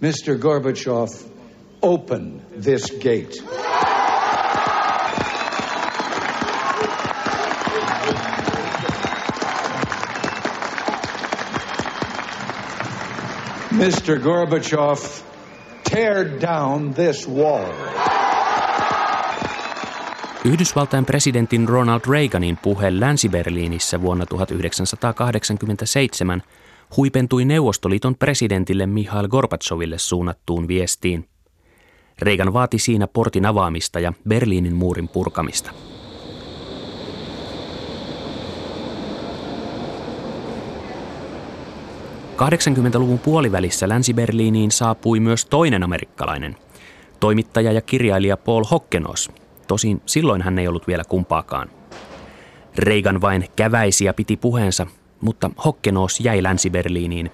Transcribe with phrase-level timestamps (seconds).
[0.00, 0.38] Mr.
[0.38, 1.08] Gorbachev,
[1.82, 3.42] open this gate.
[13.72, 14.18] Mr.
[14.18, 15.22] Gorbachev,
[15.84, 17.74] tear down this wall.
[20.44, 26.42] Yhdysvaltain presidentin Ronald Reaganin puhe Länsi-Berliinissä vuonna 1987
[26.96, 31.28] huipentui Neuvostoliiton presidentille Mihail Gorbacheville suunnattuun viestiin.
[32.18, 35.70] Reagan vaati siinä portin avaamista ja Berliinin muurin purkamista.
[42.40, 46.56] 80-luvun puolivälissä Länsi-Berliiniin saapui myös toinen amerikkalainen,
[47.20, 49.30] toimittaja ja kirjailija Paul Hokkenos.
[49.66, 51.70] Tosin silloin hän ei ollut vielä kumpaakaan.
[52.76, 54.86] Reagan vain käväisi ja piti puheensa,
[55.20, 57.30] mutta Hokkenos jäi Länsi-Berliiniin.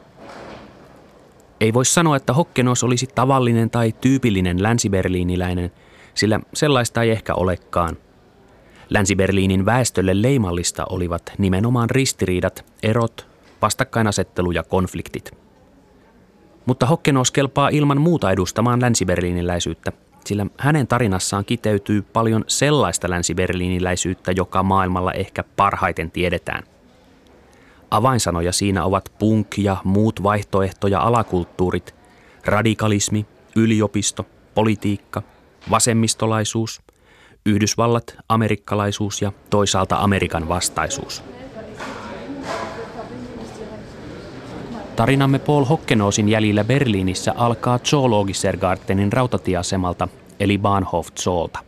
[1.60, 5.72] Ei voi sanoa, että Hokkenos olisi tavallinen tai tyypillinen länsiberliiniläinen,
[6.14, 7.96] sillä sellaista ei ehkä olekaan.
[8.90, 13.26] Länsi-Berliinin väestölle leimallista olivat nimenomaan ristiriidat, erot,
[13.62, 15.30] vastakkainasettelu ja konfliktit.
[16.66, 19.92] Mutta Hokkenos kelpaa ilman muuta edustamaan länsiberliiniläisyyttä,
[20.24, 26.62] sillä hänen tarinassaan kiteytyy paljon sellaista länsiberliiniläisyyttä, joka maailmalla ehkä parhaiten tiedetään.
[27.90, 31.95] Avainsanoja siinä ovat punk ja muut vaihtoehto- ja alakulttuurit,
[32.45, 35.23] radikalismi, yliopisto, politiikka,
[35.70, 36.80] vasemmistolaisuus,
[37.46, 41.23] Yhdysvallat, amerikkalaisuus ja toisaalta Amerikan vastaisuus.
[44.96, 50.09] Tarinamme Paul Hokkenoosin jäljillä Berliinissä alkaa Zoologisergartenin rautatieasemalta
[50.40, 51.59] eli Bahnhof Zoolta.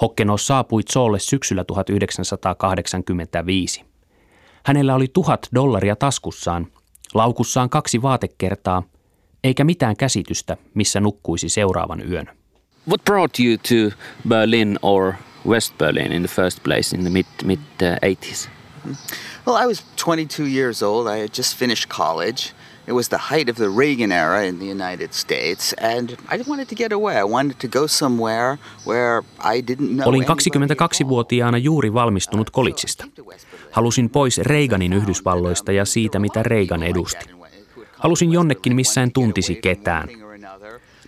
[0.00, 3.89] Hokkenoos saapui Zoolle syksyllä 1985.
[4.64, 6.66] Hänellä oli tuhat dollaria taskussaan,
[7.14, 8.82] laukussaan kaksi vaatekertaa,
[9.44, 12.26] eikä mitään käsitystä, missä nukkuisi seuraavan yön.
[12.88, 13.96] What brought you to
[14.28, 15.12] Berlin or
[15.46, 18.48] West Berlin in the first place in the mid, mid 80s?
[18.90, 18.96] Uh,
[19.46, 21.08] Well, I was 22 years old.
[21.08, 22.52] I had just finished college.
[22.88, 26.68] It was the height of the Reagan era in the United States, and I wanted
[26.68, 27.20] to get away.
[27.20, 33.04] I wanted to go somewhere where I didn't know Olin 22-vuotiaana juuri valmistunut kolitsista.
[33.70, 37.26] Halusin pois Reaganin Yhdysvalloista ja siitä, mitä Reagan edusti.
[37.96, 40.08] Halusin jonnekin, missä en tuntisi ketään.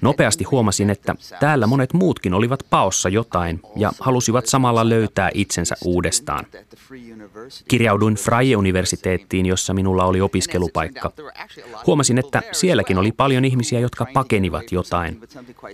[0.02, 6.46] Nopeasti huomasin, että täällä monet muutkin olivat paossa jotain ja halusivat samalla löytää itsensä uudestaan.
[7.68, 11.12] Kirjauduin Freie-universiteettiin, jossa minulla oli opiskelupaikka.
[11.86, 15.20] Huomasin, että sielläkin oli paljon ihmisiä, jotka pakenivat jotain.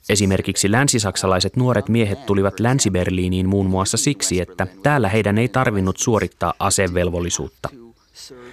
[0.08, 6.54] Esimerkiksi länsisaksalaiset nuoret miehet tulivat Länsi-Berliiniin muun muassa siksi, että täällä heidän ei tarvinnut suorittaa
[6.58, 7.68] asevelvollisuutta.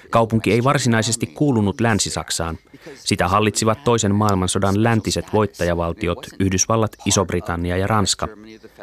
[0.09, 2.57] Kaupunki ei varsinaisesti kuulunut Länsi-Saksaan.
[2.95, 8.27] Sitä hallitsivat toisen maailmansodan läntiset voittajavaltiot, Yhdysvallat, Iso-Britannia ja Ranska.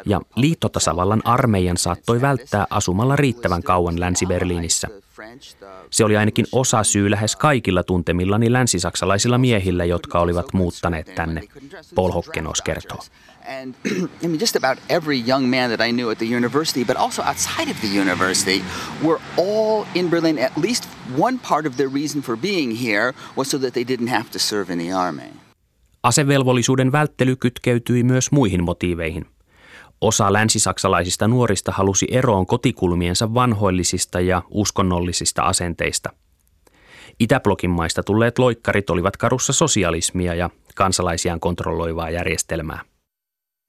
[0.05, 4.87] Ja liittotasavallan armeijan saattoi välttää asumalla riittävän kauan Länsi-Berliinissä.
[5.89, 11.41] Se oli ainakin osa syy lähes kaikilla tuntemillani länsisaksalaisilla miehillä, jotka olivat muuttaneet tänne,
[11.95, 12.99] Paul Hokkenos kertoo.
[13.61, 13.75] And
[14.23, 17.21] I mean, just about every young man that I knew at the university, but also
[17.21, 18.63] outside of the university,
[19.01, 20.39] were all in Berlin.
[20.39, 24.09] At least one part of their reason for being here was so that they didn't
[24.09, 25.29] have to serve in the army.
[26.03, 29.25] Asevelvollisuuden välttely kytkeytyi myös muihin motiiveihin.
[30.03, 36.09] Osa länsisaksalaisista nuorista halusi eroon kotikulmiensa vanhoillisista ja uskonnollisista asenteista.
[37.19, 42.79] Itäblokin maista tulleet loikkarit olivat karussa sosialismia ja kansalaisiaan kontrolloivaa järjestelmää.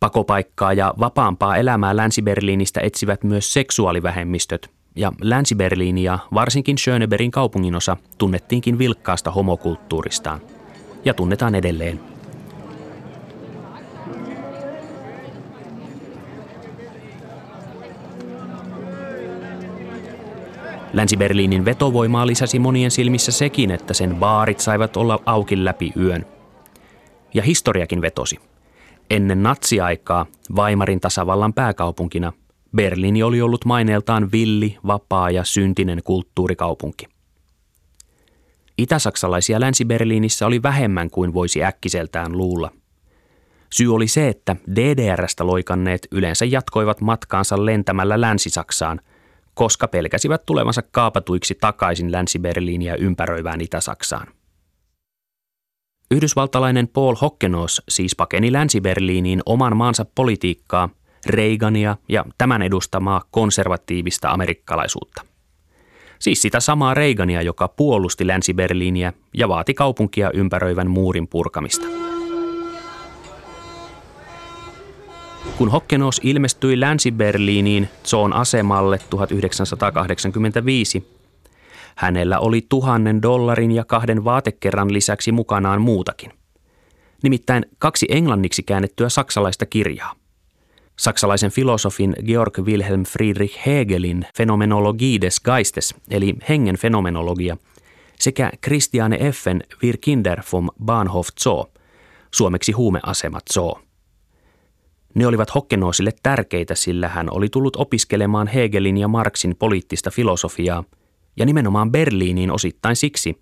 [0.00, 8.78] Pakopaikkaa ja vapaampaa elämää Länsi-Berliinistä etsivät myös seksuaalivähemmistöt, ja Länsi-Berliini ja varsinkin Schönebergin kaupunginosa tunnettiinkin
[8.78, 10.40] vilkkaasta homokulttuuristaan.
[11.04, 12.13] Ja tunnetaan edelleen.
[20.94, 26.26] Länsi-Berliinin vetovoimaa lisäsi monien silmissä sekin, että sen baarit saivat olla auki läpi yön.
[27.34, 28.38] Ja historiakin vetosi–
[29.10, 32.32] Ennen natsiaikaa Weimarin tasavallan pääkaupunkina
[32.76, 37.06] Berliini oli ollut maineeltaan villi, vapaa ja syntinen kulttuurikaupunki.
[38.78, 42.70] Itä-saksalaisia Länsi-Berliinissä oli vähemmän kuin voisi äkkiseltään luulla.
[43.72, 49.00] Syy oli se, että DDRstä loikanneet yleensä jatkoivat matkaansa lentämällä Länsi-Saksaan,
[49.54, 54.26] koska pelkäsivät tulevansa kaapatuiksi takaisin Länsi-Berliiniä ympäröivään Itä-Saksaan.
[56.10, 60.88] Yhdysvaltalainen Paul Hokkenos siis pakeni Länsi-Berliiniin oman maansa politiikkaa,
[61.26, 65.22] Reagania ja tämän edustamaa konservatiivista amerikkalaisuutta.
[66.18, 72.03] Siis sitä samaa Reagania, joka puolusti Länsi-Berliiniä ja vaati kaupunkia ympäröivän muurin purkamista.
[75.58, 81.06] Kun Hokkenos ilmestyi Länsi-Berliiniin Zoon asemalle 1985,
[81.96, 86.32] hänellä oli tuhannen dollarin ja kahden vaatekerran lisäksi mukanaan muutakin.
[87.22, 90.14] Nimittäin kaksi englanniksi käännettyä saksalaista kirjaa.
[90.98, 97.56] Saksalaisen filosofin Georg Wilhelm Friedrich Hegelin Phänomenologie des Geistes, eli hengen fenomenologia,
[98.20, 101.66] sekä Christiane Effen Wir Kinder vom Bahnhof Zoo,
[102.30, 103.80] suomeksi huumeasemat Zoo.
[105.14, 110.84] Ne olivat Hokkenoosille tärkeitä, sillä hän oli tullut opiskelemaan Hegelin ja Marxin poliittista filosofiaa,
[111.36, 113.38] ja nimenomaan Berliiniin osittain siksi,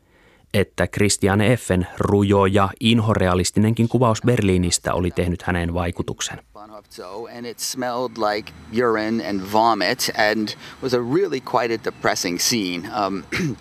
[0.55, 6.39] että Christiane Effen rujo ja inhorealistinenkin kuvaus Berliinistä oli tehnyt häneen vaikutuksen.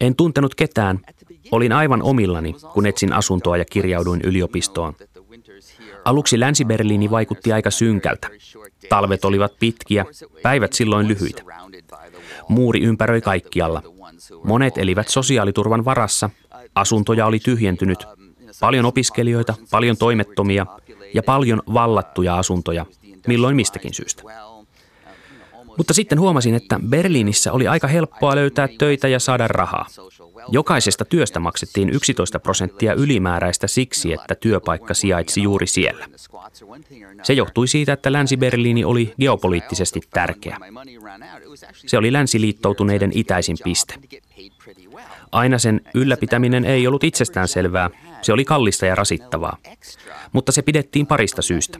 [0.00, 1.00] En tuntenut ketään,
[1.50, 4.94] olin aivan omillani, kun etsin asuntoa ja kirjauduin yliopistoon.
[6.04, 8.28] Aluksi Länsi-Berliini vaikutti aika synkältä.
[8.88, 10.04] Talvet olivat pitkiä,
[10.42, 11.42] päivät silloin lyhyitä.
[12.48, 13.82] Muuri ympäröi kaikkialla.
[14.44, 16.30] Monet elivät sosiaaliturvan varassa
[16.74, 18.06] Asuntoja oli tyhjentynyt,
[18.60, 20.66] paljon opiskelijoita, paljon toimettomia
[21.14, 22.86] ja paljon vallattuja asuntoja,
[23.26, 24.22] milloin mistäkin syystä.
[25.76, 29.86] Mutta sitten huomasin, että Berliinissä oli aika helppoa löytää töitä ja saada rahaa.
[30.48, 36.06] Jokaisesta työstä maksettiin 11 prosenttia ylimääräistä siksi, että työpaikka sijaitsi juuri siellä.
[37.22, 40.56] Se johtui siitä, että Länsi-Berliini oli geopoliittisesti tärkeä.
[41.86, 43.94] Se oli länsiliittoutuneiden itäisin piste.
[45.32, 47.90] Aina sen ylläpitäminen ei ollut itsestään selvää.
[48.22, 49.56] Se oli kallista ja rasittavaa.
[50.32, 51.78] Mutta se pidettiin parista syystä.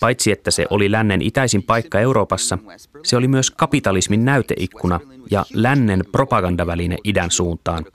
[0.00, 2.58] Paitsi että se oli lännen itäisin paikka Euroopassa,
[3.04, 7.86] se oli myös kapitalismin näyteikkuna ja lännen propagandaväline idän suuntaan.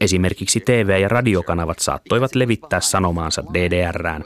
[0.00, 4.24] Esimerkiksi TV- ja radiokanavat saattoivat levittää sanomaansa DDRään.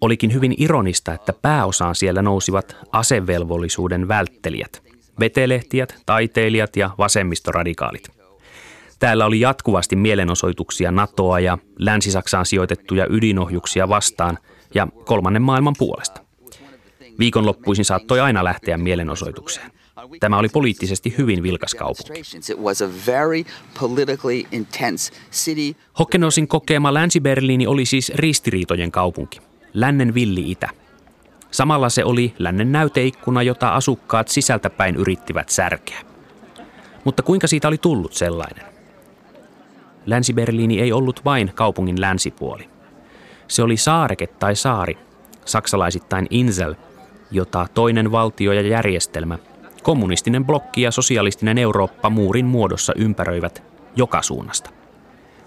[0.00, 4.82] Olikin hyvin ironista, että pääosaan siellä nousivat asevelvollisuuden välttelijät,
[5.20, 8.21] vetelehtijät, taiteilijat ja vasemmistoradikaalit.
[9.02, 14.38] Täällä oli jatkuvasti mielenosoituksia NATOa ja Länsi-Saksaan sijoitettuja ydinohjuksia vastaan
[14.74, 16.20] ja kolmannen maailman puolesta.
[17.18, 19.70] Viikonloppuisin saattoi aina lähteä mielenosoitukseen.
[20.20, 22.22] Tämä oli poliittisesti hyvin vilkas kaupunki.
[25.98, 29.40] Hokkenosin kokeema Länsi-Berliini oli siis ristiriitojen kaupunki,
[29.74, 30.68] lännen villi-itä.
[31.50, 36.00] Samalla se oli lännen näyteikkuna, jota asukkaat sisältäpäin yrittivät särkeä.
[37.04, 38.71] Mutta kuinka siitä oli tullut sellainen?
[40.06, 42.68] Länsi-Berliini ei ollut vain kaupungin länsipuoli.
[43.48, 44.98] Se oli saareke tai saari,
[45.44, 46.74] saksalaisittain Insel,
[47.30, 49.38] jota toinen valtio ja järjestelmä,
[49.82, 53.62] kommunistinen blokki ja sosialistinen Eurooppa muurin muodossa ympäröivät
[53.96, 54.70] joka suunnasta.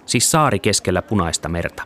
[0.06, 1.84] Siis saari keskellä punaista merta.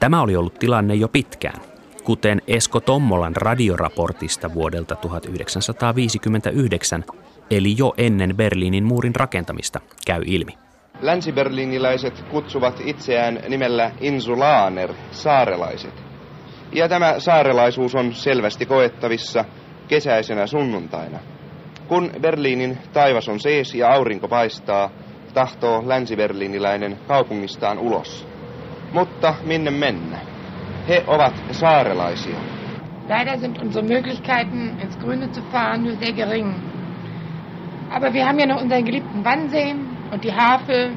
[0.00, 1.60] Tämä oli ollut tilanne jo pitkään,
[2.04, 7.04] kuten Esko Tommolan radioraportista vuodelta 1959,
[7.50, 10.67] eli jo ennen Berliinin muurin rakentamista, käy ilmi.
[11.00, 15.94] Länsiberliiniläiset kutsuvat itseään nimellä insulaaner, saarelaiset.
[16.72, 19.44] Ja tämä saarelaisuus on selvästi koettavissa
[19.88, 21.18] kesäisenä sunnuntaina.
[21.88, 24.90] Kun Berliinin taivas on sees ja aurinko paistaa,
[25.34, 28.28] tahtoo länsiberliiniläinen kaupungistaan ulos.
[28.92, 30.18] Mutta minne mennä?
[30.88, 32.38] He ovat saarelaisia.
[33.08, 36.54] Leider sind unsere Möglichkeiten, ins Grüne zu fahren, nur sehr gering.
[37.90, 39.74] Aber wir haben ja noch unseren geliebten Wannsee,
[40.12, 40.96] und die Havel.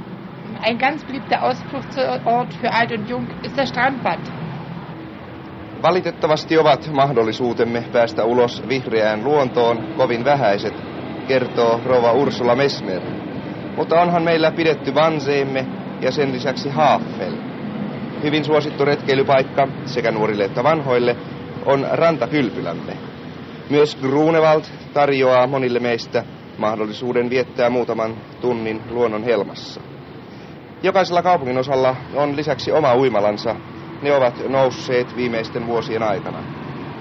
[0.61, 4.19] Ein ganz beliebter Ausfluchtsort für alt und jung ist der Strandbad.
[5.81, 10.73] Valitettavasti ovat mahdollisuutemme päästä ulos vihreään luontoon kovin vähäiset,
[11.27, 13.01] kertoo rouva Ursula Mesmer.
[13.77, 15.65] Mutta onhan meillä pidetty Vanseemme
[16.01, 17.33] ja sen lisäksi Haafel.
[18.23, 21.15] Hyvin suosittu retkeilypaikka sekä nuorille että vanhoille
[21.65, 22.97] on rantakylpylämme.
[23.69, 24.63] Myös Grunewald
[24.93, 26.23] tarjoaa monille meistä
[26.61, 29.81] mahdollisuuden viettää muutaman tunnin luonnon helmassa.
[30.83, 33.55] Jokaisella kaupungin osalla on lisäksi oma uimalansa.
[34.01, 36.43] Ne ovat nousseet viimeisten vuosien aikana.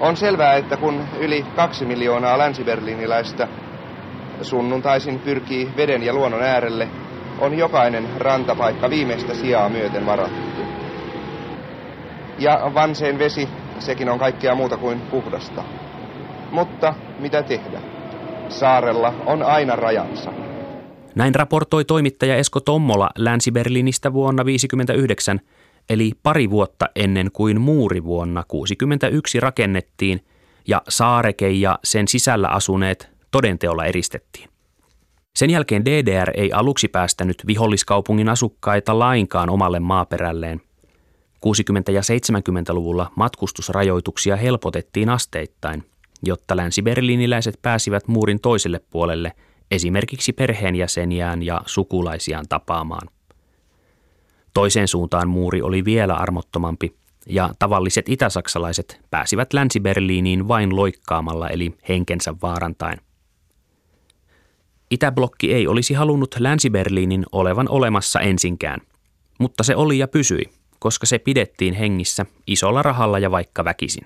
[0.00, 3.48] On selvää, että kun yli kaksi miljoonaa länsiberliiniläistä
[4.42, 6.88] sunnuntaisin pyrkii veden ja luonnon äärelle,
[7.40, 10.60] on jokainen rantapaikka viimeistä sijaa myöten varattu.
[12.38, 13.48] Ja Vanseen vesi,
[13.78, 15.64] sekin on kaikkea muuta kuin puhdasta.
[16.50, 17.99] Mutta mitä tehdä?
[18.50, 20.32] Saarella on aina rajansa.
[21.14, 25.40] Näin raportoi toimittaja Esko Tommola Länsi-Berliinistä vuonna 1959,
[25.90, 30.24] eli pari vuotta ennen kuin muuri vuonna 1961 rakennettiin
[30.68, 34.48] ja saareke ja sen sisällä asuneet todenteolla eristettiin.
[35.36, 40.60] Sen jälkeen DDR ei aluksi päästänyt viholliskaupungin asukkaita lainkaan omalle maaperälleen.
[40.60, 45.84] 60- ja 70-luvulla matkustusrajoituksia helpotettiin asteittain,
[46.22, 49.32] jotta länsiberliiniläiset pääsivät muurin toiselle puolelle
[49.70, 53.08] esimerkiksi perheenjäseniään ja sukulaisiaan tapaamaan.
[54.54, 56.96] Toiseen suuntaan muuri oli vielä armottomampi
[57.26, 62.98] ja tavalliset itäsaksalaiset pääsivät Länsi-Berliiniin vain loikkaamalla eli henkensä vaarantain.
[64.90, 68.80] Itäblokki ei olisi halunnut Länsi-Berliinin olevan olemassa ensinkään,
[69.38, 70.42] mutta se oli ja pysyi,
[70.78, 74.04] koska se pidettiin hengissä isolla rahalla ja vaikka väkisin.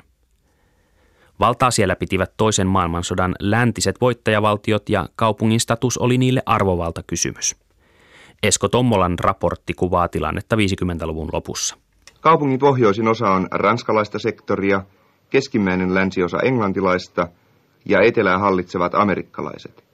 [1.44, 7.56] Valtaa siellä pitivät toisen maailmansodan läntiset voittajavaltiot ja kaupungin status oli niille arvovaltakysymys.
[8.42, 11.76] Esko Tommolan raportti kuvaa tilannetta 50-luvun lopussa.
[12.20, 14.82] Kaupungin pohjoisin osa on ranskalaista sektoria,
[15.30, 17.28] keskimmäinen länsiosa englantilaista
[17.84, 19.84] ja etelää hallitsevat amerikkalaiset.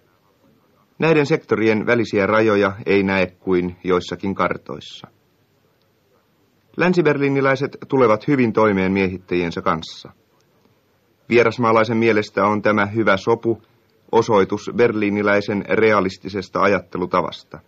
[0.98, 5.08] Näiden sektorien välisiä rajoja ei näe kuin joissakin kartoissa.
[6.76, 10.19] Länsiberliiniläiset tulevat hyvin toimeen miehittäjiensä kanssa.
[11.30, 13.62] Vierasmaalaisen mielestä on tämä hyvä sopu
[14.12, 17.58] osoitus berliiniläisen realistisesta ajattelutavasta.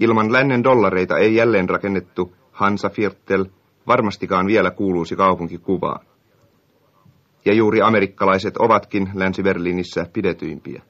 [0.00, 3.44] Ilman lännen dollareita ei jälleen rakennettu Hansa Viertel
[3.86, 6.06] varmastikaan vielä kuuluisi kaupunkikuvaan.
[7.44, 10.82] Ja juuri amerikkalaiset ovatkin Länsi-Berliinissä pidetyimpiä.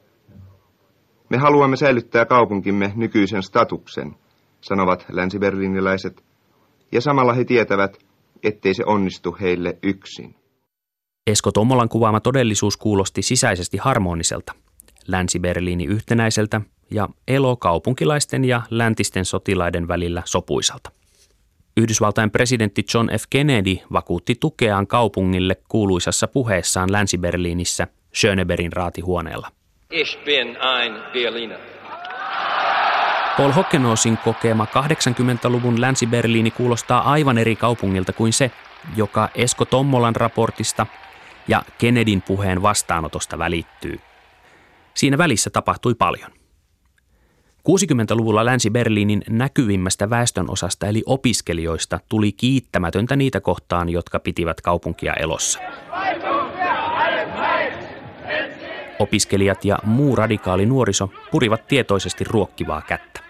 [1.28, 4.14] Me haluamme säilyttää kaupunkimme nykyisen statuksen,
[4.60, 6.22] sanovat länsiberliiniläiset,
[6.92, 7.98] ja samalla he tietävät,
[8.42, 10.39] ettei se onnistu heille yksin.
[11.30, 14.52] Esko Tommolan kuvaama todellisuus kuulosti sisäisesti harmoniselta,
[15.06, 16.60] Länsi-Berliini yhtenäiseltä
[16.90, 20.90] ja elo kaupunkilaisten ja läntisten sotilaiden välillä sopuisalta.
[21.76, 23.24] Yhdysvaltain presidentti John F.
[23.30, 29.48] Kennedy vakuutti tukeaan kaupungille kuuluisassa puheessaan Länsi-Berliinissä Schönebergin raatihuoneella.
[29.90, 31.58] Ich bin ein Berliner.
[33.36, 38.50] Paul Hockenoosin kokema 80-luvun Länsi-Berliini kuulostaa aivan eri kaupungilta kuin se,
[38.96, 40.86] joka Esko Tommolan raportista
[41.48, 44.00] ja Kennedyn puheen vastaanotosta välittyy.
[44.94, 46.30] Siinä välissä tapahtui paljon.
[47.68, 55.60] 60-luvulla Länsi-Berliinin näkyvimmästä väestönosasta eli opiskelijoista tuli kiittämätöntä niitä kohtaan, jotka pitivät kaupunkia elossa.
[58.98, 63.20] Opiskelijat ja muu radikaali nuoriso purivat tietoisesti ruokkivaa kättä.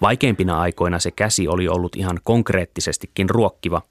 [0.00, 3.82] Vaikeimpina aikoina se käsi oli ollut ihan konkreettisestikin ruokkiva,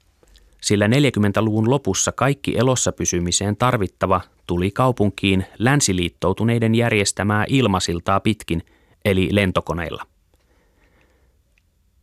[0.62, 8.62] sillä 40-luvun lopussa kaikki elossa pysymiseen tarvittava tuli kaupunkiin länsiliittoutuneiden järjestämää ilmasiltaa pitkin,
[9.04, 10.06] eli lentokoneilla.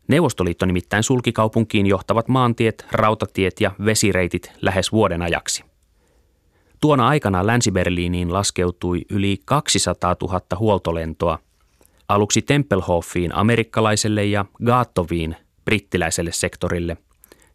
[0.08, 5.63] Neuvostoliitto nimittäin sulki kaupunkiin johtavat maantiet, rautatiet ja vesireitit lähes vuoden ajaksi.
[6.82, 11.39] Tuona aikana Länsi-Berliiniin laskeutui yli 200 000 huoltolentoa,
[12.08, 15.36] aluksi Tempelhofiin amerikkalaiselle ja Gaatoviin
[15.66, 16.98] brittiläiselle sektorille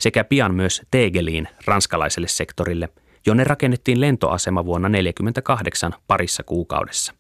[0.05, 2.89] sekä pian myös Tegeliin ranskalaiselle sektorille,
[3.27, 7.15] jonne rakennettiin lentoasema vuonna 1948 parissa kuukaudessa.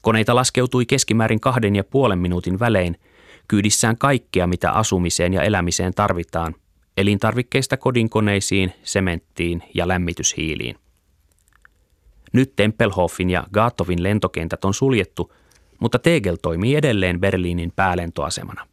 [0.00, 3.00] Koneita laskeutui keskimäärin kahden ja puolen minuutin välein
[3.48, 6.54] kyydissään kaikkea, mitä asumiseen ja elämiseen tarvitaan,
[6.96, 10.76] elintarvikkeista kodinkoneisiin, sementtiin ja lämmityshiiliin.
[12.32, 15.32] Nyt Tempelhofin ja Gaatovin lentokentät on suljettu,
[15.80, 18.71] mutta Tegel toimii edelleen Berliinin päälentoasemana.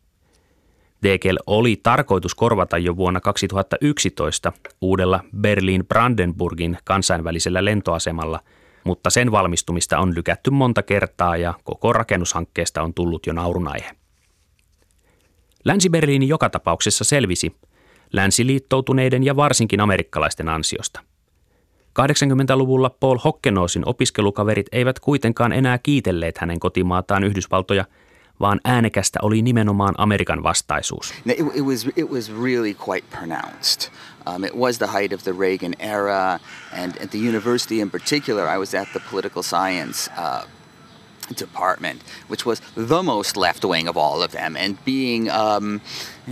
[1.02, 4.52] Tegel oli tarkoitus korvata jo vuonna 2011
[4.82, 8.40] uudella Berliin-Brandenburgin kansainvälisellä lentoasemalla,
[8.84, 13.90] mutta sen valmistumista on lykätty monta kertaa ja koko rakennushankkeesta on tullut jo naurunaihe.
[15.66, 17.56] Länsi-Berliini joka tapauksessa selvisi,
[18.14, 21.00] länsiliittoutuneiden ja varsinkin amerikkalaisten ansiosta.
[22.00, 27.86] 80-luvulla Paul Hockenoosin opiskelukaverit eivät kuitenkaan enää kiitelleet hänen kotimaataan Yhdysvaltoja,
[28.40, 31.14] vaan äänekästä oli nimenomaan Amerikan vastaisuus.
[31.26, 33.92] It, was, it was really quite pronounced.
[34.28, 36.40] Um, it was the height of the Reagan era,
[36.72, 40.44] and at the university in particular, I was at the political science uh,
[41.36, 44.56] department, which was the most left wing of all of them.
[44.56, 45.82] And being um,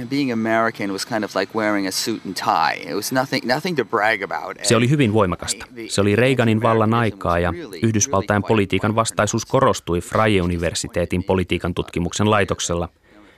[0.09, 2.89] being American was kind of like wearing a suit and tie.
[2.89, 4.57] It was nothing nothing to brag about.
[4.63, 5.65] Se oli hyvin voimakasta.
[5.87, 12.89] Se oli Reaganin vallan aikaa ja Yhdysvaltain politiikan vastaisuus korostui Freie-universiteetin politiikan tutkimuksen laitoksella,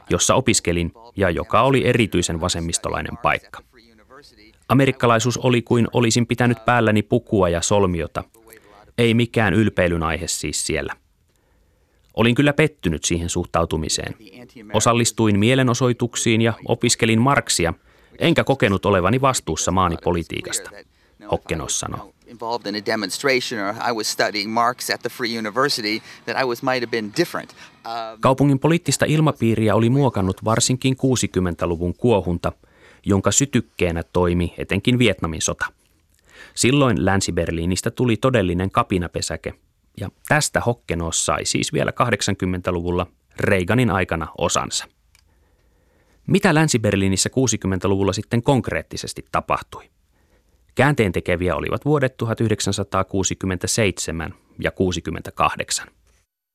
[0.09, 3.61] jossa opiskelin ja joka oli erityisen vasemmistolainen paikka.
[4.69, 8.23] Amerikkalaisuus oli kuin olisin pitänyt päälläni pukua ja solmiota.
[8.97, 10.93] Ei mikään ylpeilyn aihe siis siellä–
[12.19, 14.15] Olin kyllä pettynyt siihen suhtautumiseen.
[14.73, 17.73] Osallistuin mielenosoituksiin ja opiskelin Marksia,
[18.19, 20.69] enkä kokenut olevani vastuussa maani politiikasta,
[21.31, 21.99] Hokkenos sanoi.
[22.27, 26.45] involved in a demonstration or I was studying Marx at the Free University that I
[26.45, 27.51] was might have been different.
[27.85, 32.51] Um, Kaupungin poliittista ilmapiiriä oli muokannut varsinkin 60-luvun kuohunta,
[33.05, 35.65] jonka sytykkeenä toimi etenkin Vietnamin sota.
[36.55, 39.53] Silloin Länsi-Berliinistä tuli todellinen kapinapesäke,
[39.99, 43.07] ja tästä Hokkenos sai siis vielä 80-luvulla
[43.39, 44.85] Reaganin aikana osansa.
[46.27, 49.89] Mitä Länsi-Berliinissä 60-luvulla sitten konkreettisesti tapahtui?
[50.75, 55.87] Käänteen tekeviä olivat vuodet 1967 ja 68.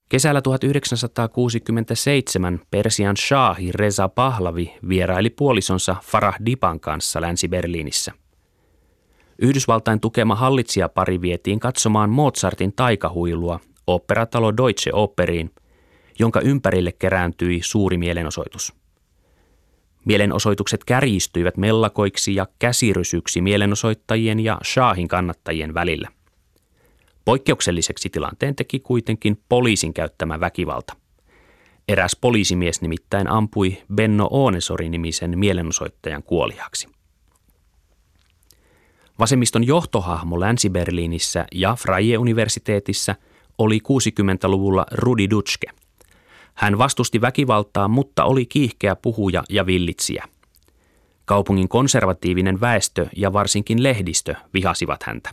[0.08, 8.12] Kesällä 1967 Persian Shahi Reza Pahlavi vieraili puolisonsa Farah Dipan kanssa Länsi-Berliinissä.
[9.38, 15.50] Yhdysvaltain tukema hallitsijapari vietiin katsomaan Mozartin taikahuilua operatalo Deutsche Operiin,
[16.18, 18.72] jonka ympärille kerääntyi suuri mielenosoitus–
[20.04, 26.08] Mielenosoitukset kärjistyivät mellakoiksi ja käsirysyksi mielenosoittajien ja Shahin kannattajien välillä.
[27.24, 30.96] Poikkeukselliseksi tilanteen teki kuitenkin poliisin käyttämä väkivalta.
[31.88, 36.88] Eräs poliisimies nimittäin ampui Benno Oonesori-nimisen mielenosoittajan kuoliaksi.
[39.18, 43.16] Vasemmiston johtohahmo Länsi-Berliinissä ja Freie-universiteetissä
[43.58, 45.66] oli 60-luvulla Rudi Dutschke–
[46.54, 50.24] hän vastusti väkivaltaa, mutta oli kiihkeä puhuja ja villitsijä.
[51.24, 55.30] Kaupungin konservatiivinen väestö ja varsinkin lehdistö vihasivat häntä.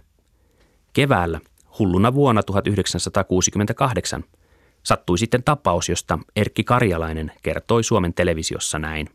[0.94, 1.40] Keväällä,
[1.80, 4.24] hulluna vuonna 1968,
[4.84, 9.10] sattui sitten tapaus, josta Erkki Karjalainen kertoi Suomen televisiossa näin.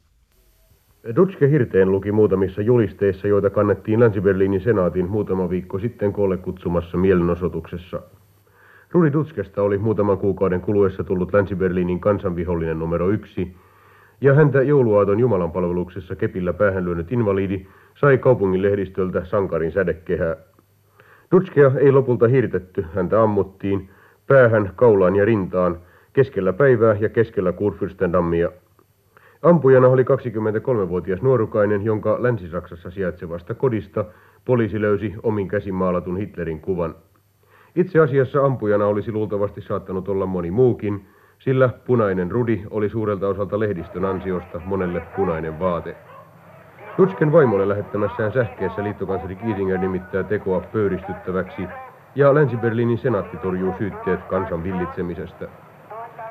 [1.16, 8.02] Dutske Hirteen luki muutamissa julisteissa, joita kannettiin Länsi-Berliinin senaatin muutama viikko sitten koolle kutsumassa mielenosoituksessa–
[8.92, 13.56] Rudi Dutskesta oli muutaman kuukauden kuluessa tullut Länsi-Berliinin kansanvihollinen numero yksi,
[14.20, 20.36] ja häntä jouluaaton jumalanpalveluksessa kepillä päähän lyönyt invalidi sai kaupungin lehdistöltä sankarin sädekehää.
[21.32, 23.88] Dutskea ei lopulta hirtetty, häntä ammuttiin
[24.26, 25.78] päähän, kaulaan ja rintaan,
[26.12, 28.52] keskellä päivää ja keskellä Kurfürstendammia.
[29.46, 34.04] Ampujana oli 23-vuotias nuorukainen, jonka Länsi-Saksassa sijaitsevasta kodista
[34.44, 36.94] poliisi löysi omin käsin maalatun Hitlerin kuvan.
[37.76, 41.06] Itse asiassa ampujana olisi luultavasti saattanut olla moni muukin,
[41.38, 45.96] sillä punainen rudi oli suurelta osalta lehdistön ansiosta monelle punainen vaate.
[46.96, 51.68] Tutsken vaimolle lähettämässään sähkeessä liittokansleri Kiesinger nimittää tekoa pöyristyttäväksi,
[52.14, 55.48] ja Länsi-Berliinin senaatti torjuu syytteet kansan villitsemisestä.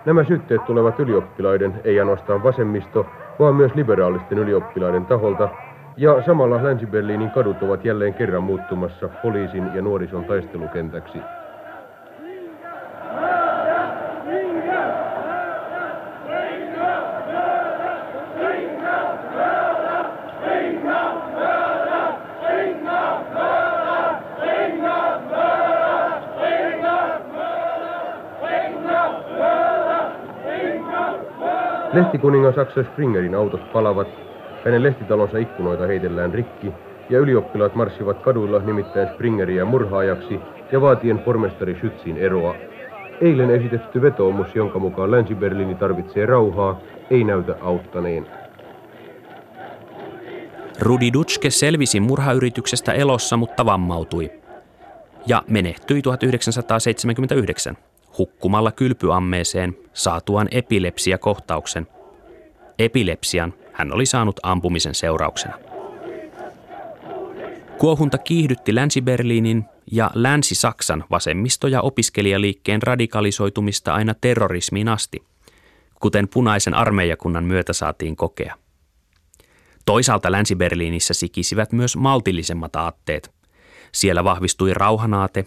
[0.06, 5.50] Nämä syytteet tulevat ylioppilaiden, ei ainoastaan vasemmisto, vaan myös liberaalisten ylioppilaiden taholta,
[5.98, 11.26] ja samalla Länsi-Berliinin kadut ovat jälleen kerran muuttumassa poliisin ja nuorison taistelukentäksi.
[31.96, 34.08] Lehtikuningas Axel Springerin autot palavat
[34.66, 36.72] hänen lehtitalonsa ikkunoita heitellään rikki,
[37.10, 40.40] ja ylioppilaat marssivat kaduilla nimittäin Springeriä murhaajaksi
[40.72, 42.56] ja vaatien pormestari Schützin eroa.
[43.22, 46.80] Eilen esitetty vetoomus, jonka mukaan Länsi-Berliini tarvitsee rauhaa,
[47.10, 48.28] ei näytä auttaneen.
[50.82, 54.32] Rudi Dutschke selvisi murhayrityksestä elossa, mutta vammautui.
[55.28, 57.78] Ja menehtyi 1979
[58.18, 61.88] hukkumalla kylpyammeeseen saatuaan epilepsiakohtauksen.
[62.80, 65.58] Epilepsian hän oli saanut ampumisen seurauksena.
[67.78, 75.24] Kuohunta kiihdytti Länsi-Berliinin ja Länsi-Saksan vasemmisto- ja opiskelijaliikkeen radikalisoitumista aina terrorismiin asti,
[76.00, 78.56] kuten punaisen armeijakunnan myötä saatiin kokea.
[79.86, 83.32] Toisaalta Länsi-Berliinissä sikisivät myös maltillisemmat aatteet.
[83.92, 85.46] Siellä vahvistui rauhanaate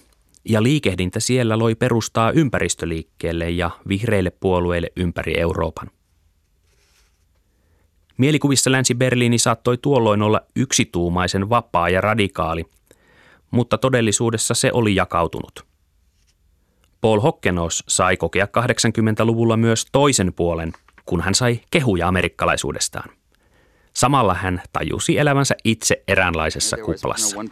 [0.49, 5.91] ja liikehdintä siellä loi perustaa ympäristöliikkeelle ja vihreille puolueille ympäri Euroopan.
[8.17, 12.65] Mielikuvissa Länsi-Berliini saattoi tuolloin olla yksituumaisen vapaa ja radikaali,
[13.51, 15.67] mutta todellisuudessa se oli jakautunut.
[17.01, 20.73] Paul Hokkenos sai kokea 80-luvulla myös toisen puolen,
[21.07, 23.18] kun hän sai kehuja amerikkalaisuudestaan.
[23.99, 27.37] Samalla hän tajusi elävänsä itse eräänlaisessa kuplassa.
[27.37, 27.45] 1.6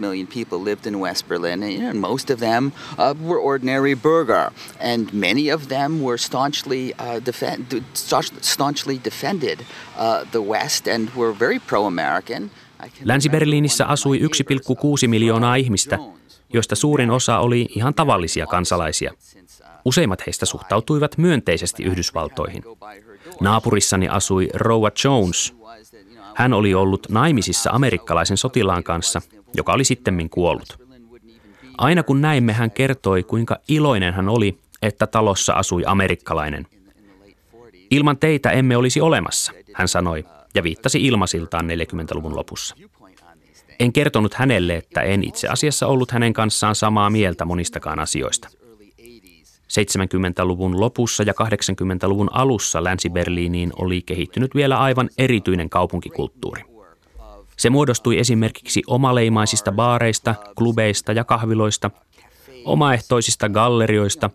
[0.00, 2.72] million people lived in West Berlin and most of them uh,
[3.20, 3.60] uh, uh.
[13.04, 15.98] Länsi-Berliinissä asui 1,6 miljoonaa ihmistä,
[16.52, 19.12] joista suurin osa oli ihan tavallisia kansalaisia.
[19.84, 22.64] Useimmat heistä suhtautuivat myönteisesti Yhdysvaltoihin.
[23.40, 25.63] Naapurissani asui Rowa Jones.
[26.34, 29.22] Hän oli ollut naimisissa amerikkalaisen sotilaan kanssa,
[29.56, 30.78] joka oli sittemmin kuollut.
[31.78, 36.66] Aina kun näimme, hän kertoi, kuinka iloinen hän oli, että talossa asui amerikkalainen.
[37.90, 42.76] Ilman teitä emme olisi olemassa, hän sanoi ja viittasi ilmasiltaan 40-luvun lopussa.
[43.80, 48.48] En kertonut hänelle, että en itse asiassa ollut hänen kanssaan samaa mieltä monistakaan asioista.
[49.80, 56.62] 70-luvun lopussa ja 80-luvun alussa Länsi-Berliiniin oli kehittynyt vielä aivan erityinen kaupunkikulttuuri.
[57.56, 61.90] Se muodostui esimerkiksi omaleimaisista baareista, klubeista ja kahviloista,
[62.64, 64.30] omaehtoisista gallerioista,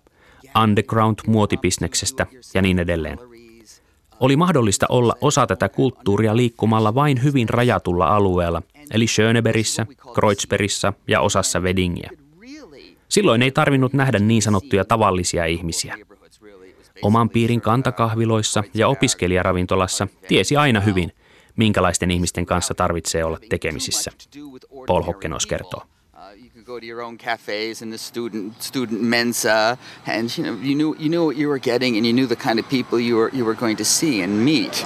[0.64, 3.20] underground-muotibisneksestä ja niin edelleen.
[4.20, 8.62] Oli mahdollista olla osa tätä kulttuuria liikkumalla vain hyvin rajatulla alueella,
[8.94, 12.10] eli Schöneberissä, Kreuzbergissa ja osassa Vedingiä.
[13.10, 15.98] Silloin ei tarvinnut nähdä niin sanottuja tavallisia ihmisiä.
[17.02, 21.12] Oman piirin kantakahviloissa ja opiskelijaravintolassa tiesi aina hyvin,
[21.56, 24.12] minkälaisten ihmisten kanssa tarvitsee olla tekemisissä,
[24.88, 25.84] Paul Hokkenos kertoo.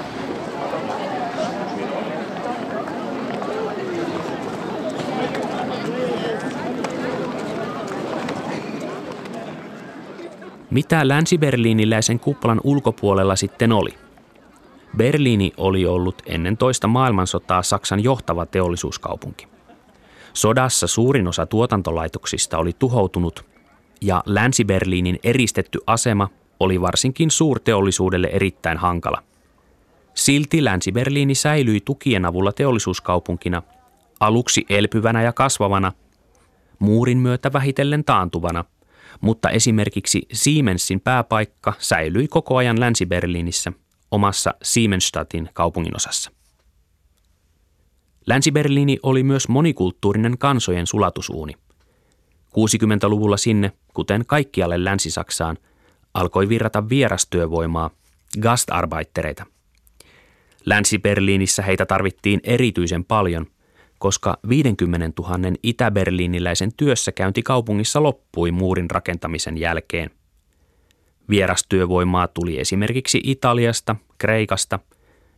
[0.03, 0.33] you.
[10.73, 13.93] Mitä länsi-berliiniläisen kuplan ulkopuolella sitten oli?
[14.97, 19.47] Berliini oli ollut ennen toista maailmansotaa Saksan johtava teollisuuskaupunki.
[20.33, 23.45] Sodassa suurin osa tuotantolaitoksista oli tuhoutunut
[24.01, 29.23] ja Länsi-Berliinin eristetty asema oli varsinkin suurteollisuudelle erittäin hankala.
[30.13, 33.62] Silti Länsi-Berliini säilyi tukien avulla teollisuuskaupunkina,
[34.19, 35.91] aluksi elpyvänä ja kasvavana,
[36.79, 38.65] muurin myötä vähitellen taantuvana,
[39.23, 43.73] mutta esimerkiksi Siemensin pääpaikka säilyi koko ajan Länsi-Berliinissä
[44.12, 46.31] omassa Siemensstadtin kaupunginosassa.
[48.27, 51.53] Länsi-Berliini oli myös monikulttuurinen kansojen sulatusuuni.
[52.49, 55.57] 60-luvulla sinne, kuten kaikkialle Länsi-Saksaan,
[56.13, 57.89] alkoi virrata vierastyövoimaa,
[58.41, 59.45] gastarbeittereita.
[60.65, 63.45] Länsi-Berliinissä heitä tarvittiin erityisen paljon,
[64.04, 70.10] koska 50 000 itä-berliiniläisen työssäkäynti kaupungissa loppui muurin rakentamisen jälkeen.
[71.30, 74.80] Vierastyövoimaa tuli esimerkiksi Italiasta, Kreikasta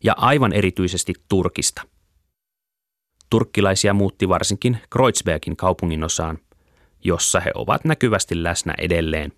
[0.03, 1.81] ja aivan erityisesti Turkista–
[3.29, 6.37] Turkkilaisia muutti varsinkin Kreuzbergin kaupunginosaan,
[7.03, 9.31] jossa he ovat näkyvästi läsnä edelleen.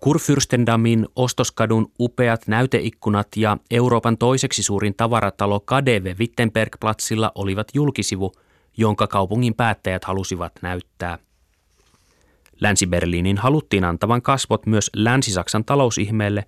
[0.00, 8.32] Kurfürstendamin ostoskadun upeat näyteikkunat ja Euroopan toiseksi suurin tavaratalo KDV Wittenbergplatzilla olivat julkisivu,
[8.76, 11.18] jonka kaupungin päättäjät halusivat näyttää.
[12.60, 16.44] Länsi-Berliinin haluttiin antavan kasvot myös Länsi-Saksan talousihmeelle,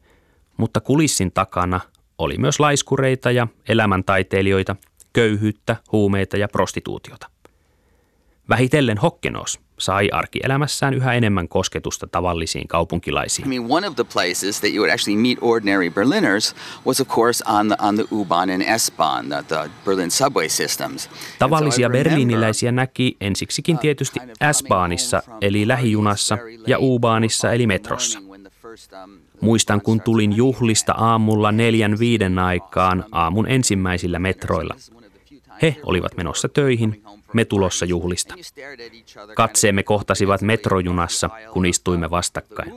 [0.57, 1.81] mutta kulissin takana
[2.19, 4.77] oli myös laiskureita ja elämäntaiteilijoita–
[5.13, 7.31] köyhyyttä, huumeita ja prostituutiota.
[8.49, 13.53] Vähitellen Hokkenos sai arkielämässään yhä enemmän kosketusta tavallisiin kaupunkilaisiin.
[13.53, 16.55] I mean, one of the places that you would actually meet ordinary Berliners
[16.87, 21.11] was of course on the, on the U-Bahn and S-Bahn, the, the Berlin subway systems.
[21.39, 24.21] Tavallisia berliiniläisiä näki ensiksikin tietysti
[24.53, 28.19] S-Bahnissa eli lähijunassa ja U-Bahnissa eli metrossa.
[29.41, 34.75] Muistan, kun tulin juhlista aamulla neljän viiden aikaan aamun ensimmäisillä metroilla–
[35.63, 38.35] he olivat menossa töihin, me tulossa juhlista.
[39.35, 42.73] Katseemme kohtasivat metrojunassa, kun istuimme vastakkain.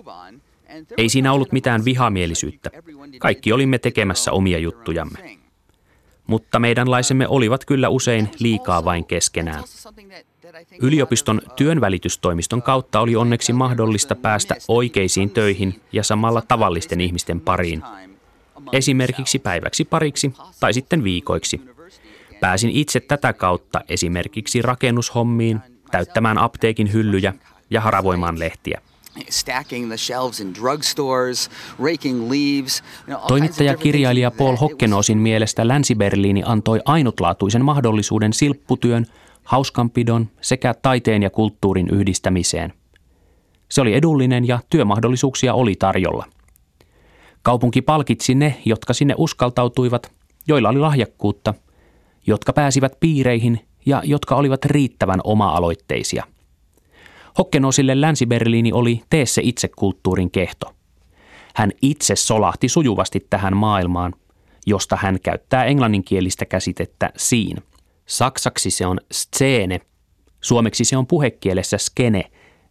[0.97, 2.69] Ei siinä ollut mitään vihamielisyyttä.
[3.19, 5.37] Kaikki olimme tekemässä omia juttujamme.
[6.27, 9.63] Mutta meidänlaisemme olivat kyllä usein liikaa vain keskenään.
[10.81, 17.83] Yliopiston työnvälitystoimiston kautta oli onneksi mahdollista päästä oikeisiin töihin ja samalla tavallisten ihmisten pariin.
[18.71, 21.61] Esimerkiksi päiväksi pariksi tai sitten viikoiksi–
[22.43, 25.59] Pääsin itse tätä kautta esimerkiksi rakennushommiin,
[25.91, 27.33] täyttämään apteekin hyllyjä
[27.69, 28.81] ja haravoimaan lehtiä.
[33.27, 39.05] Toimittaja-kirjailija Paul Hokkenoosin mielestä Länsi-Berliini antoi ainutlaatuisen mahdollisuuden silpputyön,
[39.43, 42.73] hauskanpidon sekä taiteen ja kulttuurin yhdistämiseen.
[43.69, 46.25] Se oli edullinen ja työmahdollisuuksia oli tarjolla.
[47.41, 50.11] Kaupunki palkitsi ne, jotka sinne uskaltautuivat,
[50.47, 51.53] joilla oli lahjakkuutta
[52.27, 56.23] jotka pääsivät piireihin ja jotka olivat riittävän oma-aloitteisia.
[57.37, 60.75] Hokkenosille Länsi-Berliini oli tee se itse kulttuurin kehto.
[61.55, 64.13] Hän itse solahti sujuvasti tähän maailmaan,
[64.65, 67.61] josta hän käyttää englanninkielistä käsitettä scene.
[68.05, 69.79] Saksaksi se on scene,
[70.41, 72.23] Suomeksi se on puhekielessä skene